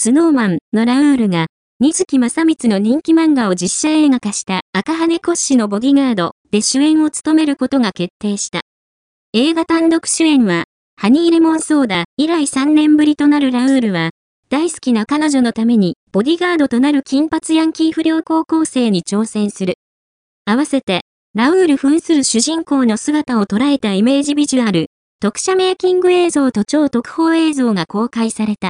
[0.00, 1.46] スノーマンのラウールが、
[1.80, 8.60] 水木正光の人気漫画を実写映画化した赤羽骨子のボディガードで主演を務めることが決定した。
[9.32, 14.10] 映画単独主演は、ハニーレモンソーダ以来3年ぶりとなるラウールは、
[14.50, 19.78] 大好きな彼女のためにボディガードとなる金髪ヤンキー不良高校生に挑戦する。
[20.44, 21.00] 合わせて、
[21.34, 24.90] ラウール扮する主人公の姿を捉えたイメージビジュアル、
[25.20, 28.66] 特写メイキング映像と超特報映像が公開された。